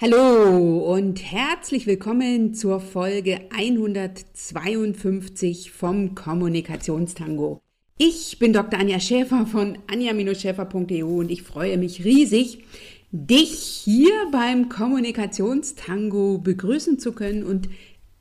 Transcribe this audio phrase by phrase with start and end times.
[0.00, 7.60] Hallo und herzlich willkommen zur Folge 152 vom Kommunikationstango.
[7.98, 8.78] Ich bin Dr.
[8.78, 12.62] Anja Schäfer von anja-schäfer.eu und ich freue mich riesig,
[13.10, 17.68] dich hier beim Kommunikationstango begrüßen zu können und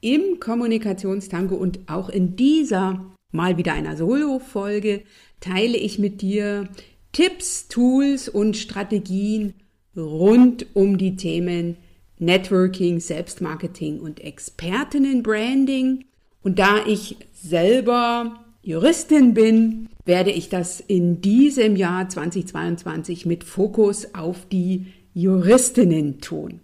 [0.01, 5.03] im Kommunikationstango und auch in dieser mal wieder einer Solo-Folge
[5.41, 6.69] teile ich mit dir
[7.11, 9.53] Tipps, Tools und Strategien
[9.97, 11.77] rund um die Themen
[12.19, 16.05] Networking, Selbstmarketing und Expertinnenbranding.
[16.43, 24.13] Und da ich selber Juristin bin, werde ich das in diesem Jahr 2022 mit Fokus
[24.13, 26.59] auf die Juristinnen tun.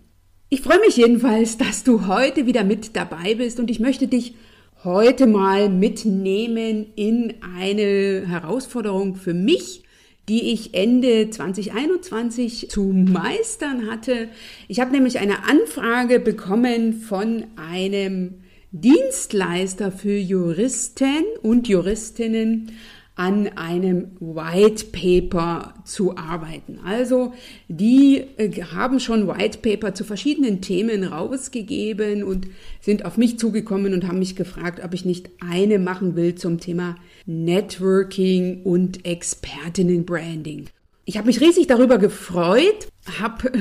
[0.50, 4.36] Ich freue mich jedenfalls, dass du heute wieder mit dabei bist und ich möchte dich
[4.84, 9.83] heute mal mitnehmen in eine Herausforderung für mich,
[10.30, 14.30] die ich Ende 2021 zu meistern hatte.
[14.68, 18.36] Ich habe nämlich eine Anfrage bekommen von einem
[18.72, 22.72] Dienstleister für Juristen und Juristinnen
[23.16, 26.80] an einem White Paper zu arbeiten.
[26.84, 27.34] Also
[27.68, 32.48] die äh, haben schon White Paper zu verschiedenen Themen rausgegeben und
[32.82, 36.60] sind auf mich zugekommen und haben mich gefragt, ob ich nicht eine machen will zum
[36.60, 40.66] Thema Networking und Expertinnenbranding.
[41.06, 42.88] Ich habe mich riesig darüber gefreut,
[43.20, 43.52] habe,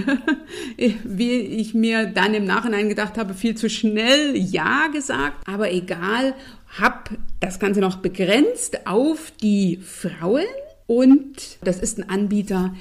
[1.05, 6.35] wie ich mir dann im Nachhinein gedacht habe, viel zu schnell Ja gesagt, aber egal,
[6.79, 10.45] habe das Ganze noch begrenzt auf die Frauen.
[10.87, 12.75] Und das ist ein Anbieter,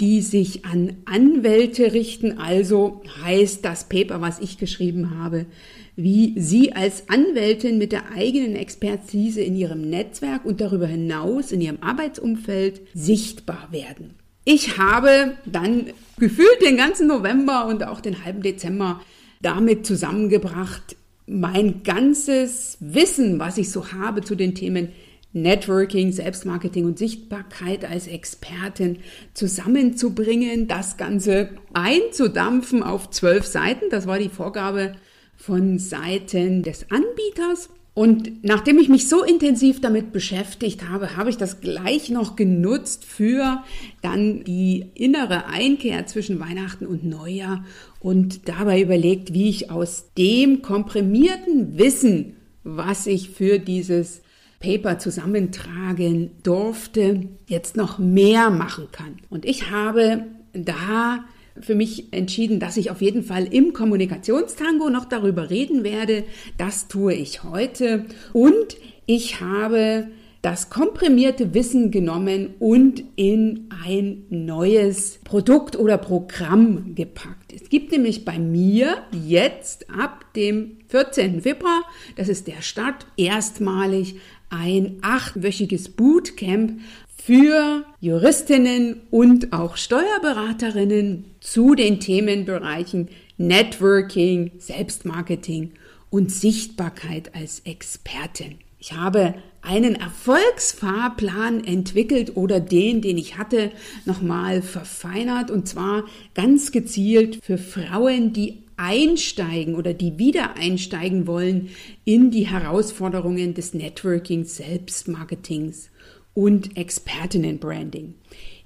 [0.00, 5.46] die sich an Anwälte richten, also heißt das Paper, was ich geschrieben habe,
[5.94, 11.60] wie Sie als Anwältin mit der eigenen Expertise in Ihrem Netzwerk und darüber hinaus in
[11.60, 14.14] Ihrem Arbeitsumfeld sichtbar werden.
[14.44, 19.00] Ich habe dann gefühlt den ganzen November und auch den halben Dezember
[19.40, 24.88] damit zusammengebracht, mein ganzes Wissen, was ich so habe zu den Themen
[25.32, 28.98] Networking, Selbstmarketing und Sichtbarkeit als Expertin
[29.32, 33.86] zusammenzubringen, das Ganze einzudampfen auf zwölf Seiten.
[33.90, 34.92] Das war die Vorgabe
[35.36, 37.70] von Seiten des Anbieters.
[37.94, 43.04] Und nachdem ich mich so intensiv damit beschäftigt habe, habe ich das gleich noch genutzt
[43.04, 43.62] für
[44.00, 47.64] dann die innere Einkehr zwischen Weihnachten und Neujahr
[48.00, 54.22] und dabei überlegt, wie ich aus dem komprimierten Wissen, was ich für dieses
[54.58, 59.18] Paper zusammentragen durfte, jetzt noch mehr machen kann.
[59.28, 60.24] Und ich habe
[60.54, 61.24] da
[61.60, 66.24] für mich entschieden, dass ich auf jeden Fall im Kommunikationstango noch darüber reden werde.
[66.58, 68.06] Das tue ich heute.
[68.32, 68.76] Und
[69.06, 70.08] ich habe
[70.42, 77.52] das komprimierte Wissen genommen und in ein neues Produkt oder Programm gepackt.
[77.52, 81.42] Es gibt nämlich bei mir jetzt ab dem 14.
[81.42, 81.82] Februar,
[82.16, 84.16] das ist der Start, erstmalig
[84.50, 86.80] ein achtwöchiges Bootcamp
[87.24, 95.72] für Juristinnen und auch Steuerberaterinnen zu den Themenbereichen Networking, Selbstmarketing
[96.10, 98.56] und Sichtbarkeit als Expertin.
[98.80, 103.70] Ich habe einen Erfolgsfahrplan entwickelt oder den, den ich hatte,
[104.04, 106.04] nochmal verfeinert und zwar
[106.34, 111.68] ganz gezielt für Frauen, die einsteigen oder die wieder einsteigen wollen
[112.04, 115.91] in die Herausforderungen des Networkings, Selbstmarketings
[116.34, 118.14] und Expertinnen-Branding.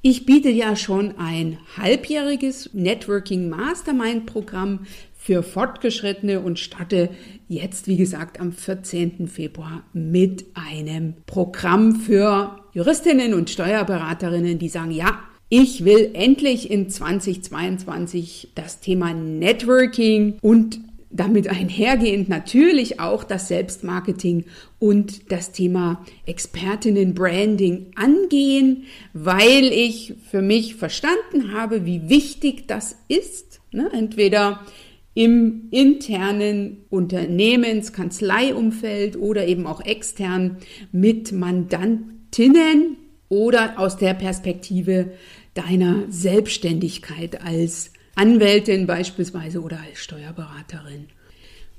[0.03, 7.11] Ich biete ja schon ein halbjähriges Networking Mastermind Programm für Fortgeschrittene und starte
[7.49, 9.27] jetzt, wie gesagt, am 14.
[9.27, 15.19] Februar mit einem Programm für Juristinnen und Steuerberaterinnen, die sagen, ja,
[15.49, 20.79] ich will endlich in 2022 das Thema Networking und
[21.17, 24.45] damit einhergehend natürlich auch das Selbstmarketing
[24.79, 33.61] und das Thema Expertinnen-Branding angehen, weil ich für mich verstanden habe, wie wichtig das ist.
[33.73, 33.91] Ne?
[33.93, 34.61] Entweder
[35.15, 40.59] im internen Unternehmens-, Kanzleiumfeld oder eben auch extern
[40.93, 42.99] mit Mandantinnen
[43.29, 45.13] oder aus der Perspektive
[45.55, 51.07] deiner Selbstständigkeit als Anwältin beispielsweise oder als Steuerberaterin.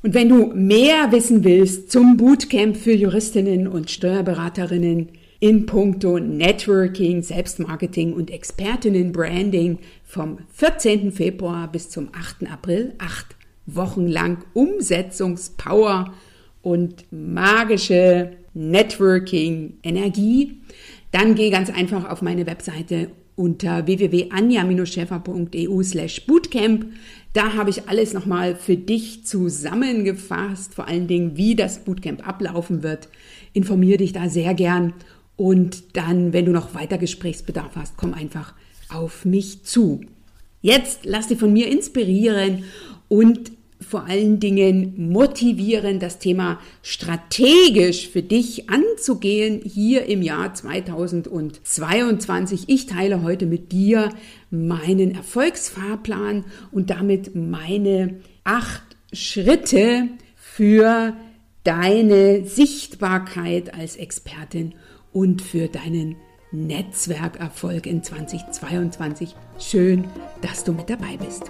[0.03, 5.09] Und wenn du mehr wissen willst zum Bootcamp für Juristinnen und Steuerberaterinnen
[5.39, 11.11] in puncto Networking, Selbstmarketing und Expertinnenbranding vom 14.
[11.11, 12.51] Februar bis zum 8.
[12.51, 13.35] April, acht
[13.65, 16.13] Wochen lang Umsetzungspower
[16.61, 20.61] und magische Networking-Energie,
[21.11, 26.87] dann geh ganz einfach auf meine Webseite unter www.anja-schäfer.eu slash bootcamp.
[27.31, 32.83] Da habe ich alles nochmal für dich zusammengefasst, vor allen Dingen, wie das Bootcamp ablaufen
[32.83, 33.07] wird.
[33.53, 34.93] Informiere dich da sehr gern
[35.35, 38.53] und dann, wenn du noch weiter Gesprächsbedarf hast, komm einfach
[38.89, 40.01] auf mich zu.
[40.61, 42.63] Jetzt lass dich von mir inspirieren
[43.07, 52.65] und vor allen Dingen motivieren, das Thema strategisch für dich anzugehen hier im Jahr 2022.
[52.67, 54.09] Ich teile heute mit dir
[54.49, 58.83] meinen Erfolgsfahrplan und damit meine acht
[59.13, 61.13] Schritte für
[61.63, 64.75] deine Sichtbarkeit als Expertin
[65.11, 66.15] und für deinen
[66.51, 69.35] Netzwerkerfolg in 2022.
[69.59, 70.05] Schön,
[70.41, 71.43] dass du mit dabei bist.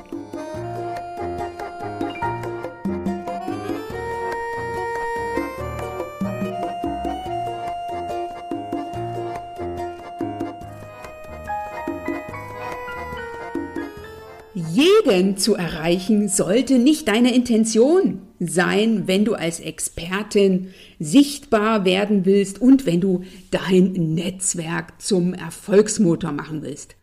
[15.09, 20.67] Jeden zu erreichen, sollte nicht deine Intention sein, wenn du als Expertin
[20.99, 26.95] sichtbar werden willst und wenn du dein Netzwerk zum Erfolgsmotor machen willst.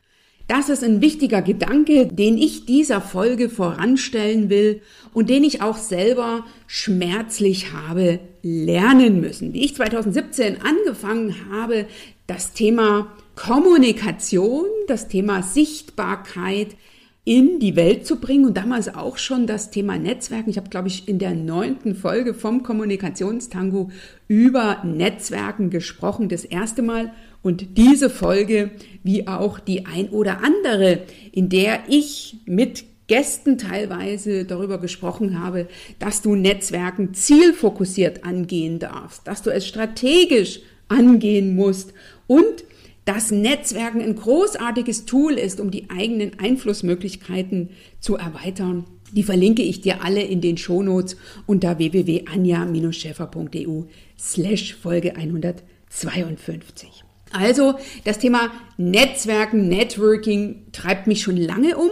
[0.47, 4.83] Das ist ein wichtiger Gedanke, den ich dieser Folge voranstellen will
[5.15, 9.55] und den ich auch selber schmerzlich habe lernen müssen.
[9.55, 11.87] Wie ich 2017 angefangen habe,
[12.27, 16.77] das Thema Kommunikation, das Thema Sichtbarkeit
[17.25, 20.50] in die Welt zu bringen und damals auch schon das Thema Netzwerken.
[20.50, 23.91] Ich habe, glaube ich, in der neunten Folge vom Kommunikationstango
[24.29, 27.12] über Netzwerken gesprochen, das erste Mal.
[27.43, 28.73] Und diese Folge,
[29.03, 31.00] wie auch die ein oder andere,
[31.32, 35.69] in der ich mit Gästen teilweise darüber gesprochen habe,
[35.99, 41.93] dass du Netzwerken zielfokussiert angehen darfst, dass du es strategisch angehen musst
[42.27, 42.65] und
[43.05, 47.71] dass Netzwerken ein großartiges Tool ist, um die eigenen Einflussmöglichkeiten
[48.01, 48.85] zu erweitern.
[49.12, 51.17] Die verlinke ich dir alle in den Shownotes
[51.47, 53.83] unter www.anja-schäfer.eu
[54.19, 57.05] slash Folge 152.
[57.31, 57.75] Also
[58.05, 61.91] das Thema Netzwerken, Networking treibt mich schon lange um.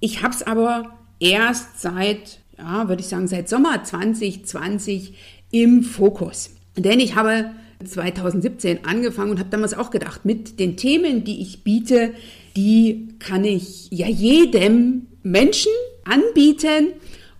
[0.00, 5.14] Ich habe es aber erst seit, ja, würde ich sagen, seit Sommer 2020
[5.50, 6.50] im Fokus.
[6.76, 7.50] Denn ich habe
[7.84, 12.12] 2017 angefangen und habe damals auch gedacht, mit den Themen, die ich biete,
[12.56, 15.72] die kann ich ja jedem Menschen
[16.04, 16.88] anbieten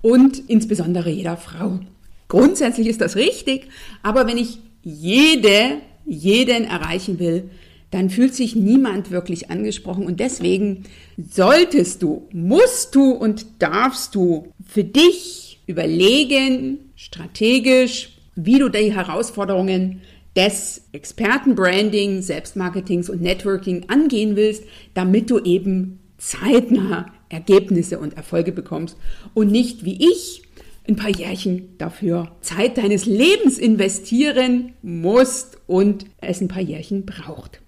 [0.03, 1.81] und insbesondere jeder Frau.
[2.29, 3.69] Grundsätzlich ist das richtig,
[4.03, 7.51] aber wenn ich jede, jeden erreichen will,
[7.91, 10.85] dann fühlt sich niemand wirklich angesprochen und deswegen
[11.17, 20.03] solltest du, musst du und darfst du für dich überlegen, strategisch, wie du die Herausforderungen
[20.37, 28.97] des Expertenbranding, Selbstmarketings und Networking angehen willst, damit du eben zeitnah Ergebnisse und Erfolge bekommst
[29.35, 30.43] und nicht wie ich
[30.89, 37.61] ein paar Jährchen dafür Zeit deines Lebens investieren musst und es ein paar Jährchen braucht.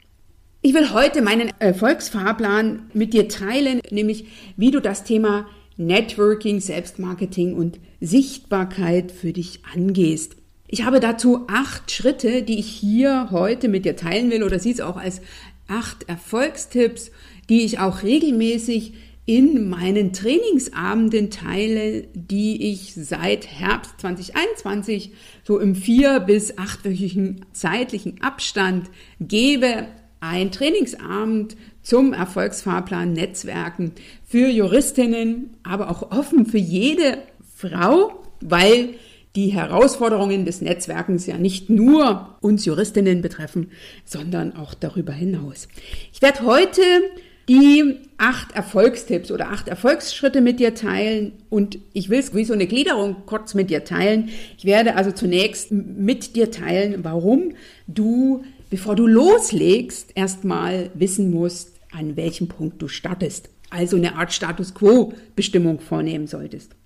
[0.60, 4.26] Ich will heute meinen Erfolgsfahrplan mit dir teilen, nämlich
[4.56, 10.36] wie du das Thema Networking, Selbstmarketing und Sichtbarkeit für dich angehst.
[10.74, 14.70] Ich habe dazu acht Schritte, die ich hier heute mit dir teilen will oder sieh
[14.70, 15.20] es auch als
[15.68, 17.10] acht Erfolgstipps,
[17.50, 18.94] die ich auch regelmäßig
[19.26, 25.12] in meinen Trainingsabenden teile, die ich seit Herbst 2021
[25.44, 28.88] so im vier- bis achtwöchigen zeitlichen Abstand
[29.20, 29.88] gebe.
[30.20, 33.92] Ein Trainingsabend zum Erfolgsfahrplan Netzwerken
[34.24, 37.18] für Juristinnen, aber auch offen für jede
[37.58, 38.94] Frau, weil
[39.34, 43.70] die Herausforderungen des Netzwerkens ja nicht nur uns Juristinnen betreffen,
[44.04, 45.68] sondern auch darüber hinaus.
[46.12, 46.82] Ich werde heute
[47.48, 52.52] die acht Erfolgstipps oder acht Erfolgsschritte mit dir teilen und ich will es wie so
[52.52, 54.28] eine Gliederung kurz mit dir teilen.
[54.58, 57.54] Ich werde also zunächst mit dir teilen, warum
[57.88, 63.50] du, bevor du loslegst, erstmal wissen musst, an welchem Punkt du startest.
[63.70, 66.76] Also eine Art Status Quo Bestimmung vornehmen solltest.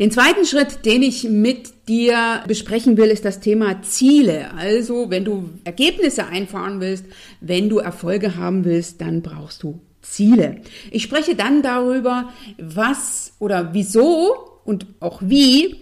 [0.00, 4.52] Den zweiten Schritt, den ich mit dir besprechen will, ist das Thema Ziele.
[4.54, 7.04] Also, wenn du Ergebnisse einfahren willst,
[7.40, 10.62] wenn du Erfolge haben willst, dann brauchst du Ziele.
[10.90, 14.34] Ich spreche dann darüber, was oder wieso
[14.64, 15.76] und auch wie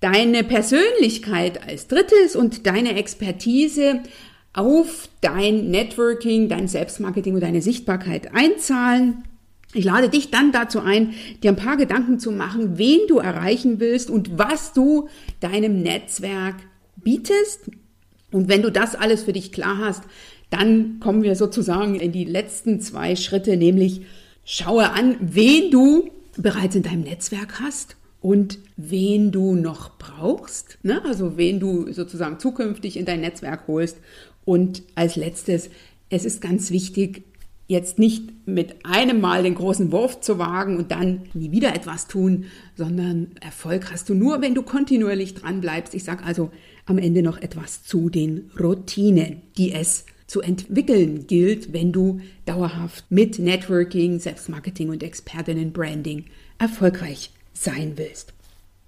[0.00, 4.00] deine Persönlichkeit als drittes und deine Expertise
[4.54, 9.24] auf dein Networking, dein Selbstmarketing und deine Sichtbarkeit einzahlen.
[9.74, 13.80] Ich lade dich dann dazu ein, dir ein paar Gedanken zu machen, wen du erreichen
[13.80, 15.08] willst und was du
[15.40, 16.56] deinem Netzwerk
[16.96, 17.70] bietest.
[18.30, 20.04] Und wenn du das alles für dich klar hast,
[20.50, 24.02] dann kommen wir sozusagen in die letzten zwei Schritte, nämlich
[24.44, 31.04] schaue an, wen du bereits in deinem Netzwerk hast und wen du noch brauchst, ne?
[31.04, 33.98] also wen du sozusagen zukünftig in dein Netzwerk holst.
[34.44, 35.68] Und als letztes,
[36.08, 37.24] es ist ganz wichtig,
[37.68, 42.08] jetzt nicht mit einem Mal den großen Wurf zu wagen und dann nie wieder etwas
[42.08, 42.46] tun,
[42.76, 45.94] sondern Erfolg hast du nur, wenn du kontinuierlich dran bleibst.
[45.94, 46.50] Ich sage also
[46.86, 53.04] am Ende noch etwas zu den Routinen, die es zu entwickeln gilt, wenn du dauerhaft
[53.10, 56.24] mit Networking, Selbstmarketing und Expertinnen-Branding
[56.58, 58.32] erfolgreich sein willst.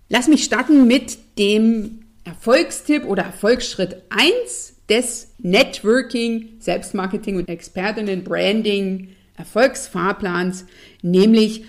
[0.08, 10.66] Lass mich starten mit dem Erfolgstipp oder Erfolgsschritt 1 des Networking, Selbstmarketing und Expertinnen-Branding Erfolgsfahrplans,
[11.02, 11.64] nämlich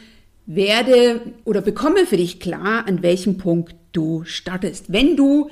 [0.46, 4.92] werde oder bekomme für dich klar, an welchem Punkt du startest.
[4.92, 5.50] Wenn du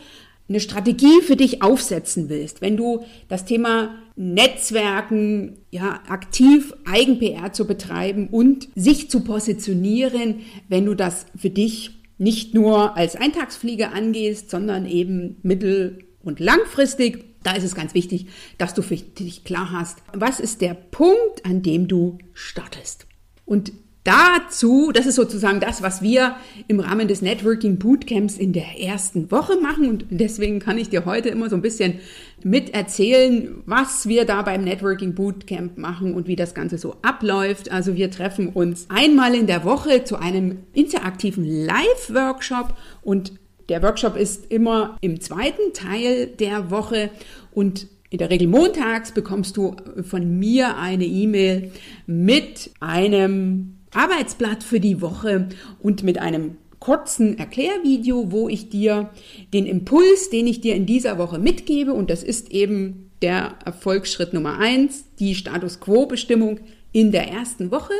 [0.49, 7.67] eine Strategie für dich aufsetzen willst, wenn du das Thema Netzwerken, ja, aktiv Eigen-PR zu
[7.67, 14.49] betreiben und sich zu positionieren, wenn du das für dich nicht nur als Eintagsfliege angehst,
[14.49, 19.71] sondern eben mittel- und langfristig, da ist es ganz wichtig, dass du für dich klar
[19.71, 23.05] hast, was ist der Punkt, an dem du startest.
[23.45, 23.71] Und
[24.03, 26.35] dazu, das ist sozusagen das, was wir
[26.67, 29.89] im Rahmen des Networking Bootcamps in der ersten Woche machen.
[29.89, 31.99] Und deswegen kann ich dir heute immer so ein bisschen
[32.43, 37.71] mit erzählen, was wir da beim Networking Bootcamp machen und wie das Ganze so abläuft.
[37.71, 43.33] Also wir treffen uns einmal in der Woche zu einem interaktiven Live-Workshop und
[43.69, 47.09] der Workshop ist immer im zweiten Teil der Woche
[47.51, 51.71] und in der Regel montags bekommst du von mir eine E-Mail
[52.07, 55.49] mit einem Arbeitsblatt für die Woche
[55.79, 59.11] und mit einem kurzen Erklärvideo, wo ich dir
[59.53, 64.33] den Impuls, den ich dir in dieser Woche mitgebe, und das ist eben der Erfolgsschritt
[64.33, 66.59] Nummer eins, die Status Quo-Bestimmung
[66.91, 67.93] in der ersten Woche,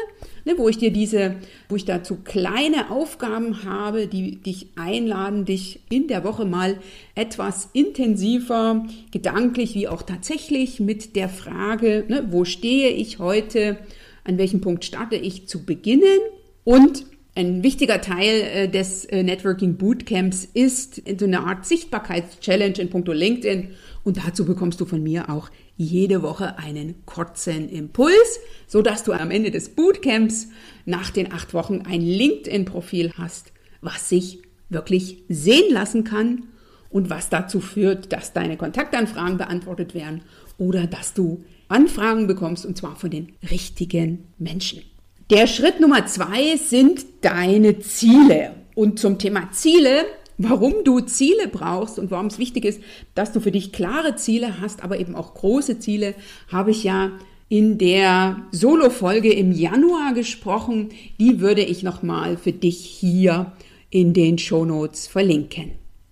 [0.46, 1.36] ne, wo ich dir diese,
[1.68, 6.78] wo ich dazu kleine Aufgaben habe, die dich einladen, dich in der Woche mal
[7.14, 13.78] etwas intensiver, gedanklich wie auch tatsächlich mit der Frage, ne, wo stehe ich heute,
[14.24, 16.20] an welchem Punkt starte ich zu beginnen.
[16.64, 17.06] Und
[17.36, 23.14] ein wichtiger Teil äh, des äh, Networking Bootcamps ist so eine Art Sichtbarkeitschallenge in puncto
[23.14, 23.70] LinkedIn.
[24.04, 29.14] Und dazu bekommst du von mir auch jede Woche einen kurzen Impuls, so dass du
[29.14, 30.50] am Ende des Bootcamps
[30.86, 36.44] nach den acht Wochen ein LinkedIn-Profil hast, was sich wirklich sehen lassen kann
[36.90, 40.22] und was dazu führt, dass deine Kontaktanfragen beantwortet werden
[40.58, 44.82] oder dass du Anfragen bekommst und zwar von den richtigen Menschen.
[45.30, 48.54] Der Schritt Nummer zwei sind deine Ziele.
[48.76, 50.06] Und zum Thema Ziele,
[50.40, 52.82] warum du Ziele brauchst und warum es wichtig ist,
[53.14, 56.16] dass du für dich klare Ziele hast, aber eben auch große Ziele,
[56.48, 57.12] habe ich ja
[57.50, 60.90] in der Solo-Folge im Januar gesprochen.
[61.20, 63.52] Die würde ich nochmal für dich hier
[63.90, 65.72] in den Shownotes verlinken.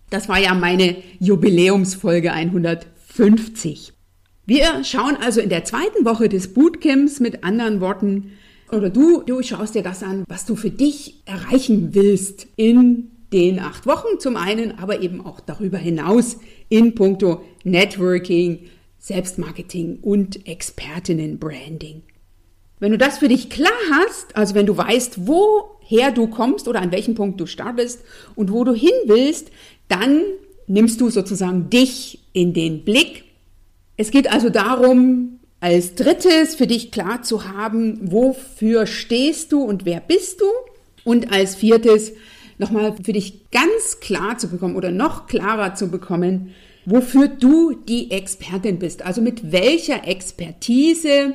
[0.10, 3.94] Das war ja meine Jubiläumsfolge 150.
[4.46, 8.32] Wir schauen also in der zweiten Woche des Bootcamps mit anderen Worten,
[8.70, 13.60] oder du, du schaust dir das an, was du für dich erreichen willst in den
[13.60, 16.38] acht Wochen zum einen, aber eben auch darüber hinaus
[16.70, 18.70] in puncto Networking,
[19.00, 22.04] Selbstmarketing und Expertinnen-Branding.
[22.80, 26.82] Wenn du das für dich klar hast, also wenn du weißt, woher du kommst oder
[26.82, 28.02] an welchem Punkt du startest
[28.36, 29.52] und wo du hin willst,
[29.88, 30.22] dann
[30.68, 33.24] nimmst du sozusagen dich in den Blick
[33.98, 39.86] es geht also darum, als drittes für dich klar zu haben, wofür stehst du und
[39.86, 40.46] wer bist du?
[41.04, 42.14] Und als viertes
[42.58, 46.54] nochmal für dich ganz klar zu bekommen oder noch klarer zu bekommen,
[46.86, 49.06] wofür du die Expertin bist.
[49.06, 51.34] Also mit welcher Expertise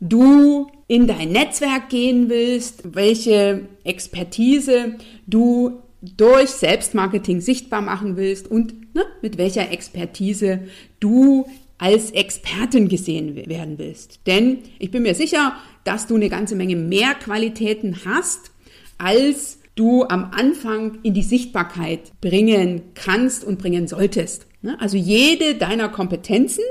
[0.00, 5.80] du in dein Netzwerk gehen willst, welche Expertise du
[6.16, 10.60] durch Selbstmarketing sichtbar machen willst und ne, mit welcher Expertise
[11.00, 11.46] du
[11.78, 14.20] als Expertin gesehen werden willst.
[14.26, 18.52] Denn ich bin mir sicher, dass du eine ganze Menge mehr Qualitäten hast,
[18.96, 24.46] als du am Anfang in die Sichtbarkeit bringen kannst und bringen solltest.
[24.62, 24.76] Ne?
[24.80, 26.64] Also jede deiner Kompetenzen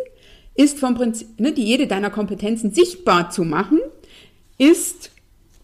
[0.56, 3.80] ist vom Prinzip, ne, die jede deiner Kompetenzen sichtbar zu machen,
[4.58, 5.12] ist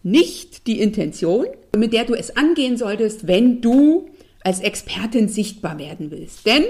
[0.02, 4.08] nicht die Intention, mit der du es angehen solltest, wenn du
[4.42, 6.46] als Expertin sichtbar werden willst.
[6.46, 6.64] Denn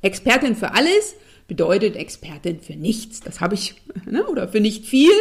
[0.00, 1.14] Expertin für alles
[1.48, 3.20] bedeutet Expertin für nichts.
[3.20, 3.74] Das habe ich,
[4.10, 5.12] ne, oder für nicht viel,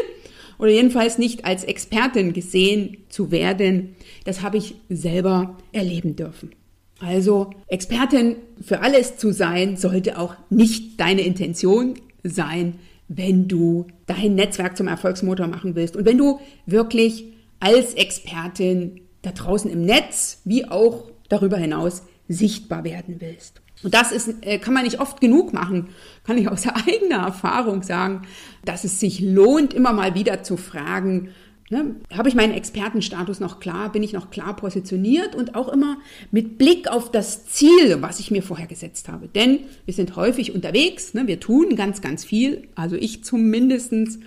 [0.62, 3.96] oder jedenfalls nicht als Expertin gesehen zu werden.
[4.26, 6.52] Das habe ich selber erleben dürfen.
[7.00, 12.76] Also Expertin für alles zu sein, sollte auch nicht deine Intention sein,
[13.08, 17.26] wenn du dein Netzwerk zum Erfolgsmotor machen willst und wenn du wirklich
[17.60, 23.62] als Expertin da draußen im Netz wie auch darüber hinaus sichtbar werden willst.
[23.84, 25.90] Und das ist, äh, kann man nicht oft genug machen,
[26.24, 28.24] kann ich aus eigener Erfahrung sagen,
[28.66, 31.30] dass es sich lohnt, immer mal wieder zu fragen,
[31.72, 35.36] ne, habe ich meinen Expertenstatus noch klar, bin ich noch klar positioniert?
[35.36, 35.98] Und auch immer
[36.30, 39.28] mit Blick auf das Ziel, was ich mir vorher gesetzt habe.
[39.28, 44.20] Denn wir sind häufig unterwegs, ne, wir tun ganz, ganz viel, also ich zumindestens.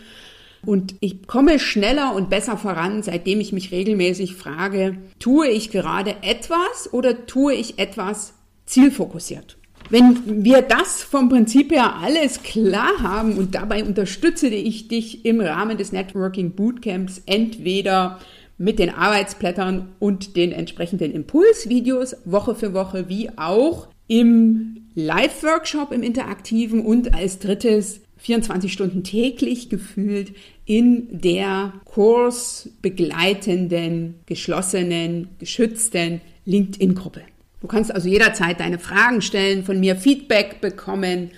[0.66, 6.16] Und ich komme schneller und besser voran, seitdem ich mich regelmäßig frage, tue ich gerade
[6.22, 8.32] etwas oder tue ich etwas
[8.66, 9.56] zielfokussiert?
[9.90, 15.40] Wenn wir das vom Prinzip her alles klar haben und dabei unterstütze ich dich im
[15.40, 18.18] Rahmen des Networking Bootcamps entweder
[18.56, 26.02] mit den Arbeitsblättern und den entsprechenden Impulsvideos Woche für Woche wie auch im Live-Workshop im
[26.02, 30.32] Interaktiven und als drittes 24 Stunden täglich gefühlt
[30.64, 37.22] in der Kurs begleitenden, geschlossenen, geschützten LinkedIn-Gruppe.
[37.64, 41.30] Du kannst also jederzeit deine Fragen stellen, von mir Feedback bekommen,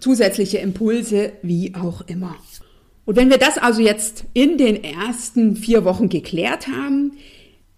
[0.00, 2.34] zusätzliche Impulse, wie auch immer.
[3.04, 7.18] Und wenn wir das also jetzt in den ersten vier Wochen geklärt haben,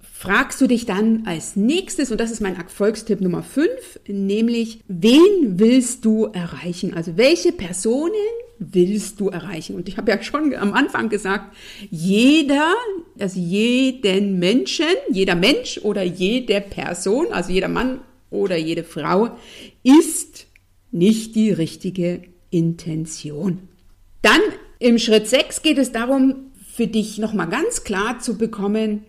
[0.01, 5.59] fragst du dich dann als nächstes, und das ist mein Erfolgstipp Nummer fünf, nämlich, wen
[5.59, 6.95] willst du erreichen?
[6.95, 8.13] Also welche Personen
[8.59, 9.77] willst du erreichen?
[9.77, 11.55] Und ich habe ja schon am Anfang gesagt,
[11.91, 12.75] jeder,
[13.19, 18.01] also jeden Menschen, jeder Mensch oder jede Person, also jeder Mann
[18.31, 19.31] oder jede Frau,
[19.83, 20.47] ist
[20.91, 23.69] nicht die richtige Intention.
[24.23, 24.41] Dann
[24.79, 29.05] im Schritt 6 geht es darum, für dich nochmal ganz klar zu bekommen,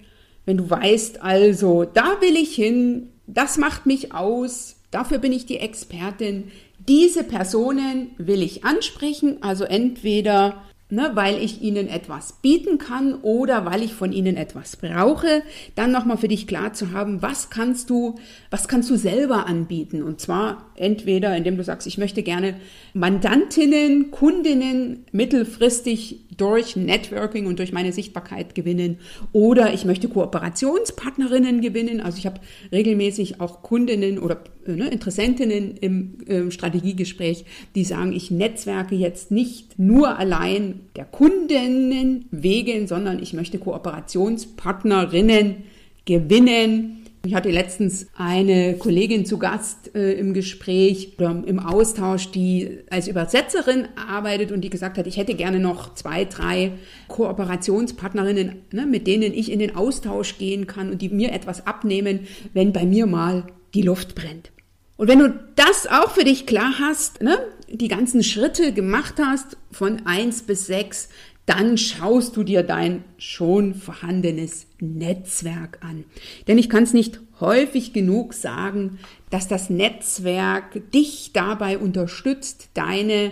[0.46, 5.46] wenn du weißt, also da will ich hin, das macht mich aus, dafür bin ich
[5.46, 6.46] die Expertin,
[6.88, 13.66] diese Personen will ich ansprechen, also entweder ne, weil ich ihnen etwas bieten kann oder
[13.66, 15.44] weil ich von ihnen etwas brauche,
[15.76, 18.16] dann nochmal für dich klar zu haben, was kannst du,
[18.50, 20.02] was kannst du selber anbieten?
[20.02, 22.56] Und zwar entweder, indem du sagst, ich möchte gerne
[22.94, 28.98] Mandantinnen, Kundinnen mittelfristig durch Networking und durch meine Sichtbarkeit gewinnen
[29.32, 32.02] oder ich möchte Kooperationspartnerinnen gewinnen.
[32.02, 32.40] Also ich habe
[32.72, 34.42] regelmäßig auch Kundinnen oder
[34.76, 42.26] ne, Interessentinnen im äh, Strategiegespräch, die sagen, ich netzwerke jetzt nicht nur allein der Kundinnen
[42.32, 45.58] wegen, sondern ich möchte Kooperationspartnerinnen
[46.06, 46.96] gewinnen.
[47.26, 53.10] Ich hatte letztens eine Kollegin zu Gast äh, im Gespräch oder im Austausch, die als
[53.10, 56.72] Übersetzerin arbeitet und die gesagt hat, ich hätte gerne noch zwei, drei
[57.10, 62.22] Kooperationspartnerinnen, ne, mit denen ich in den Austausch gehen kann und die mir etwas abnehmen,
[62.54, 64.52] wenn bei mir mal die Luft brennt.
[65.00, 67.38] Und wenn du das auch für dich klar hast, ne,
[67.70, 71.08] die ganzen Schritte gemacht hast von eins bis sechs,
[71.46, 76.04] dann schaust du dir dein schon vorhandenes Netzwerk an.
[76.50, 83.32] Denn ich kann es nicht häufig genug sagen, dass das Netzwerk dich dabei unterstützt, deine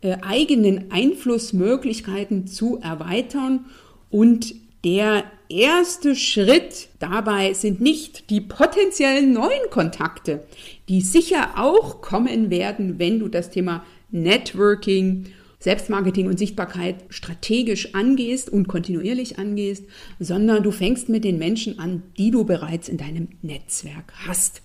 [0.00, 3.66] äh, eigenen Einflussmöglichkeiten zu erweitern
[4.10, 4.52] und
[4.84, 10.44] der erste Schritt dabei sind nicht die potenziellen neuen Kontakte,
[10.88, 15.26] die sicher auch kommen werden, wenn du das Thema Networking,
[15.58, 19.84] Selbstmarketing und Sichtbarkeit strategisch angehst und kontinuierlich angehst,
[20.20, 24.60] sondern du fängst mit den Menschen an, die du bereits in deinem Netzwerk hast.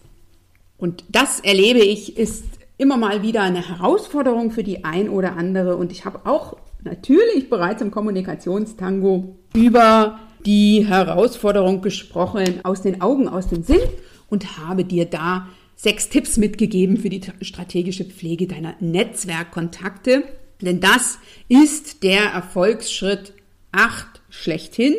[0.77, 2.43] Und das erlebe ich, ist
[2.77, 5.77] immer mal wieder eine Herausforderung für die ein oder andere.
[5.77, 13.27] Und ich habe auch natürlich bereits im Kommunikationstango über die Herausforderung gesprochen, aus den Augen,
[13.27, 13.81] aus dem Sinn
[14.29, 20.23] und habe dir da sechs Tipps mitgegeben für die strategische Pflege deiner Netzwerkkontakte.
[20.61, 23.33] Denn das ist der Erfolgsschritt
[23.71, 24.93] acht schlechthin,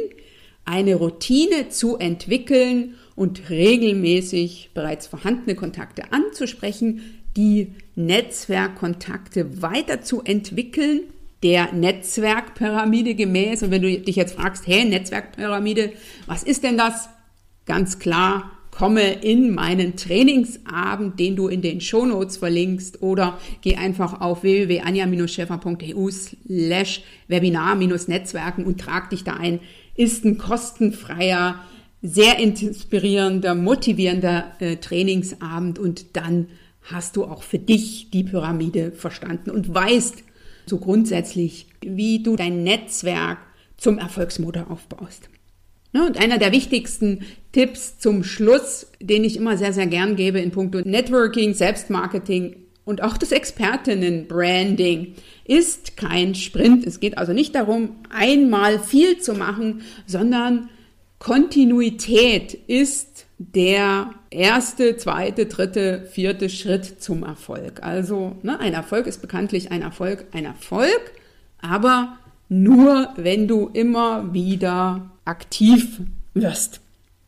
[0.64, 11.02] eine Routine zu entwickeln und regelmäßig bereits vorhandene Kontakte anzusprechen, die Netzwerkkontakte weiterzuentwickeln
[11.42, 13.62] der Netzwerkpyramide gemäß.
[13.62, 15.92] Und wenn du dich jetzt fragst, hey, Netzwerkpyramide,
[16.26, 17.08] was ist denn das?
[17.66, 24.20] Ganz klar, komme in meinen Trainingsabend, den du in den Shownotes verlinkst oder geh einfach
[24.20, 29.60] auf www.anja-schäfer.eu slash Webinar-Netzwerken und trag dich da ein.
[29.96, 31.60] Ist ein kostenfreier,
[32.02, 36.46] sehr inspirierender, motivierender äh, Trainingsabend und dann
[36.82, 40.24] hast du auch für dich die Pyramide verstanden und weißt,
[40.66, 43.38] so grundsätzlich, wie du dein Netzwerk
[43.76, 45.28] zum Erfolgsmotor aufbaust.
[45.92, 50.38] Ne, und einer der wichtigsten Tipps zum Schluss, den ich immer sehr, sehr gern gebe
[50.38, 56.86] in puncto Networking, Selbstmarketing und auch das Expertinnen-Branding ist kein Sprint.
[56.86, 60.68] Es geht also nicht darum, einmal viel zu machen, sondern
[61.18, 67.82] Kontinuität ist der erste, zweite, dritte, vierte Schritt zum Erfolg.
[67.82, 71.12] Also ne, ein Erfolg ist bekanntlich ein Erfolg, ein Erfolg,
[71.62, 72.18] aber
[72.50, 76.02] nur wenn du immer wieder aktiv
[76.34, 76.82] wirst,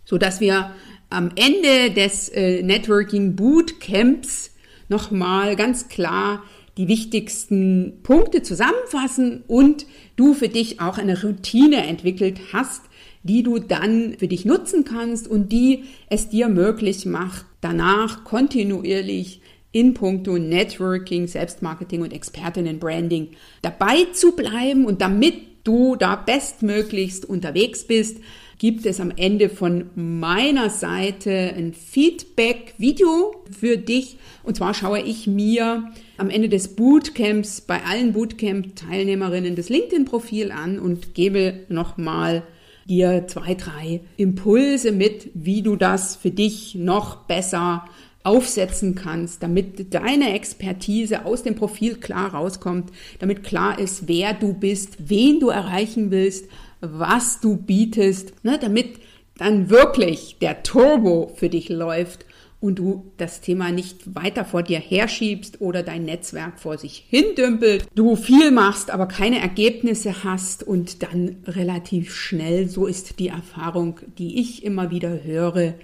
[0.05, 0.72] so dass wir
[1.09, 4.51] am Ende des äh, Networking Bootcamps
[4.90, 6.42] nochmal ganz klar
[6.77, 12.83] die wichtigsten Punkte zusammenfassen und du für dich auch eine Routine entwickelt hast,
[13.22, 19.40] die du dann für dich nutzen kannst und die es dir möglich macht, danach kontinuierlich
[19.72, 23.28] in puncto Networking, Selbstmarketing und Expertinnen-Branding
[23.62, 28.18] dabei zu bleiben und damit du da bestmöglichst unterwegs bist,
[28.58, 34.18] gibt es am Ende von meiner Seite ein Feedback-Video für dich.
[34.44, 40.78] Und zwar schaue ich mir am Ende des Bootcamps bei allen Bootcamp-Teilnehmerinnen das LinkedIn-Profil an
[40.78, 42.44] und gebe nochmal
[42.88, 47.84] dir zwei, drei Impulse mit, wie du das für dich noch besser
[48.24, 54.54] aufsetzen kannst, damit deine Expertise aus dem Profil klar rauskommt, damit klar ist, wer du
[54.54, 56.46] bist, wen du erreichen willst,
[56.80, 59.00] was du bietest, ne, damit
[59.38, 62.26] dann wirklich der Turbo für dich läuft
[62.62, 67.87] und du das Thema nicht weiter vor dir herschiebst oder dein Netzwerk vor sich hindümpelt,
[67.94, 73.98] du viel machst, aber keine Ergebnisse hast und dann relativ schnell, so ist die Erfahrung,
[74.16, 75.75] die ich immer wieder höre,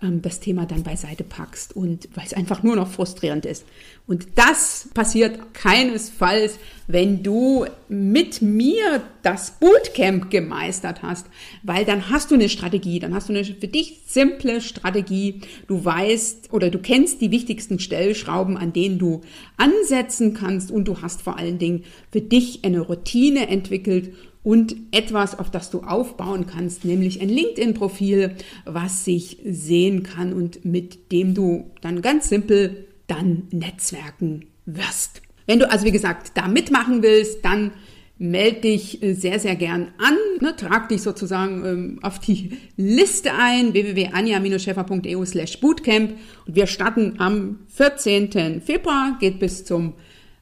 [0.00, 3.64] das Thema dann beiseite packst und weil es einfach nur noch frustrierend ist.
[4.06, 11.26] Und das passiert keinesfalls, wenn du mit mir das Bootcamp gemeistert hast,
[11.62, 15.40] weil dann hast du eine Strategie, dann hast du eine für dich simple Strategie.
[15.66, 19.22] Du weißt oder du kennst die wichtigsten Stellschrauben, an denen du
[19.56, 24.12] ansetzen kannst und du hast vor allen Dingen für dich eine Routine entwickelt
[24.46, 30.64] und etwas, auf das du aufbauen kannst, nämlich ein LinkedIn-Profil, was sich sehen kann und
[30.64, 35.20] mit dem du dann ganz simpel dann Netzwerken wirst.
[35.46, 37.72] Wenn du also, wie gesagt, da mitmachen willst, dann
[38.18, 43.72] melde dich sehr, sehr gern an, ne, trag dich sozusagen ähm, auf die Liste ein,
[43.72, 46.12] www.anja-scheffer.eu slash bootcamp
[46.46, 48.60] und wir starten am 14.
[48.60, 49.94] Februar, geht bis zum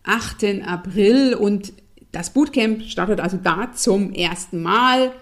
[0.03, 0.63] 8.
[0.67, 1.73] April und
[2.15, 5.13] das Bootcamp startet also da zum ersten Mal.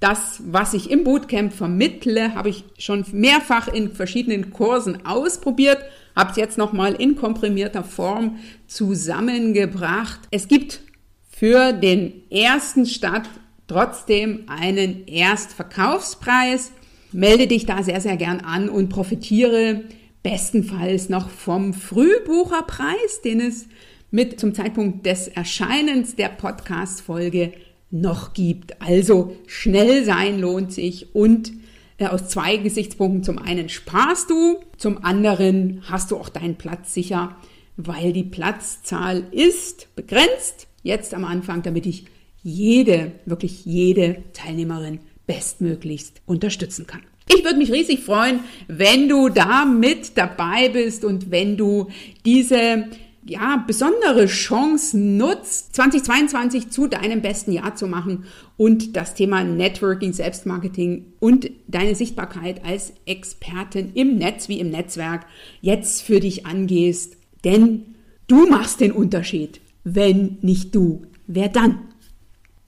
[0.00, 5.78] Das, was ich im Bootcamp vermittle, habe ich schon mehrfach in verschiedenen Kursen ausprobiert,
[6.14, 10.20] habe es jetzt nochmal in komprimierter Form zusammengebracht.
[10.30, 10.82] Es gibt
[11.30, 13.28] für den ersten Start
[13.66, 16.72] trotzdem einen Erstverkaufspreis.
[17.12, 19.84] Melde dich da sehr, sehr gern an und profitiere
[20.22, 23.68] bestenfalls noch vom Frühbucherpreis, den es
[24.14, 27.52] mit zum Zeitpunkt des Erscheinens der Podcast-Folge
[27.90, 28.80] noch gibt.
[28.80, 31.52] Also schnell sein lohnt sich und
[31.98, 33.24] äh, aus zwei Gesichtspunkten.
[33.24, 37.34] Zum einen sparst du, zum anderen hast du auch deinen Platz sicher,
[37.76, 40.68] weil die Platzzahl ist begrenzt.
[40.84, 42.04] Jetzt am Anfang, damit ich
[42.44, 47.02] jede, wirklich jede Teilnehmerin bestmöglichst unterstützen kann.
[47.34, 51.88] Ich würde mich riesig freuen, wenn du da mit dabei bist und wenn du
[52.24, 52.84] diese
[53.26, 58.24] ja, besondere Chance nutzt, 2022 zu deinem besten Jahr zu machen
[58.56, 65.26] und das Thema Networking, Selbstmarketing und deine Sichtbarkeit als Expertin im Netz wie im Netzwerk
[65.60, 67.16] jetzt für dich angehst.
[67.44, 67.94] Denn
[68.26, 69.60] du machst den Unterschied.
[69.84, 71.78] Wenn nicht du, wer dann?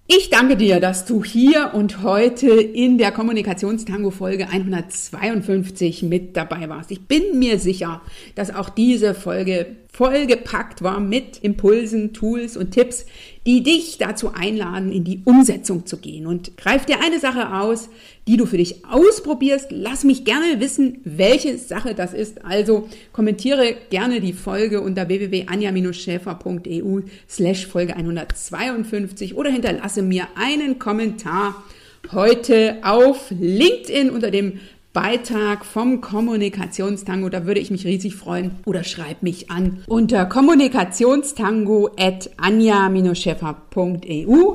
[0.08, 6.68] Ich danke dir, dass du hier und heute in der Kommunikationstango Folge 152 mit dabei
[6.68, 6.92] warst.
[6.92, 8.02] Ich bin mir sicher,
[8.36, 13.06] dass auch diese Folge vollgepackt war mit Impulsen, Tools und Tipps,
[13.46, 16.26] die dich dazu einladen, in die Umsetzung zu gehen.
[16.26, 17.88] Und greif dir eine Sache aus,
[18.28, 19.68] die du für dich ausprobierst.
[19.70, 22.44] Lass mich gerne wissen, welche Sache das ist.
[22.44, 31.64] Also kommentiere gerne die Folge unter www.anja-schäfer.eu slash Folge 152 oder hinterlasse mir einen Kommentar
[32.12, 34.60] heute auf LinkedIn unter dem
[34.96, 37.28] Beitrag vom Kommunikationstango.
[37.28, 38.52] Da würde ich mich riesig freuen.
[38.64, 44.54] Oder schreib mich an unter kommunikationstango at anja-scheffer.eu.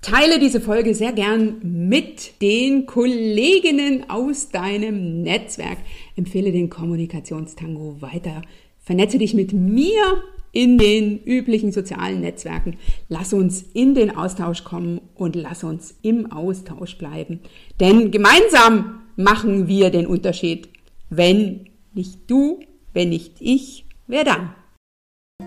[0.00, 5.78] Teile diese Folge sehr gern mit den Kolleginnen aus deinem Netzwerk.
[6.14, 8.42] Empfehle den Kommunikationstango weiter.
[8.78, 12.76] Vernetze dich mit mir in den üblichen sozialen Netzwerken.
[13.08, 17.40] Lass uns in den Austausch kommen und lass uns im Austausch bleiben.
[17.80, 20.68] Denn gemeinsam machen wir den Unterschied.
[21.10, 22.60] Wenn nicht du,
[22.92, 24.54] wenn nicht ich, wer dann?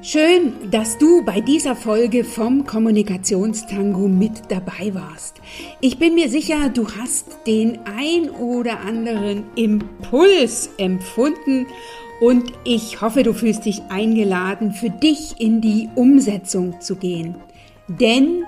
[0.01, 5.38] Schön, dass du bei dieser Folge vom Kommunikationstango mit dabei warst.
[5.82, 11.65] Ich bin mir sicher, du hast den ein oder anderen Impuls empfunden
[12.19, 17.36] und ich hoffe, du fühlst dich eingeladen, für dich in die Umsetzung zu gehen.
[17.88, 18.45] Denn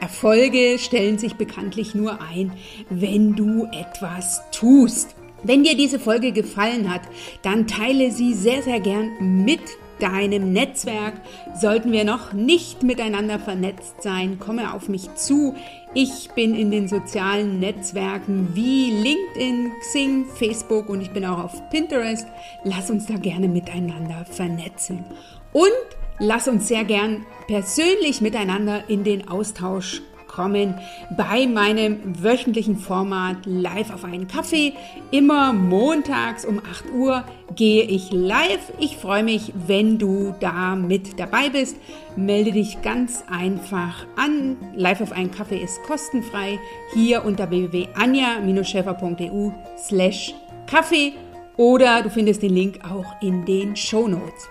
[0.00, 2.52] Erfolge stellen sich bekanntlich nur ein,
[2.90, 5.14] wenn du etwas tust.
[5.42, 7.02] Wenn dir diese Folge gefallen hat,
[7.42, 9.60] dann teile sie sehr, sehr gern mit
[9.98, 11.14] deinem Netzwerk.
[11.54, 15.54] Sollten wir noch nicht miteinander vernetzt sein, komme auf mich zu.
[15.94, 21.70] Ich bin in den sozialen Netzwerken wie LinkedIn, Xing, Facebook und ich bin auch auf
[21.70, 22.26] Pinterest.
[22.64, 25.04] Lass uns da gerne miteinander vernetzen.
[25.52, 25.70] Und
[26.18, 30.02] lass uns sehr gern persönlich miteinander in den Austausch
[30.36, 30.74] willkommen
[31.16, 34.74] bei meinem wöchentlichen Format Live auf einen Kaffee.
[35.10, 37.24] Immer montags um 8 Uhr
[37.54, 38.70] gehe ich live.
[38.78, 41.78] Ich freue mich, wenn du da mit dabei bist.
[42.16, 44.58] Melde dich ganz einfach an.
[44.74, 46.58] Live auf einen Kaffee ist kostenfrei.
[46.92, 50.34] Hier unter www.anja-schäfer.eu slash
[50.66, 51.14] Kaffee
[51.56, 54.50] oder du findest den Link auch in den Show Notes.